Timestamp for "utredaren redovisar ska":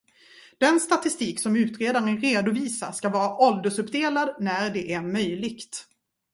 1.55-3.09